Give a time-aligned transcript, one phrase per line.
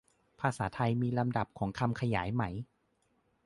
[0.39, 2.43] ภาษาไทยมีลำดับของคำขยายไหม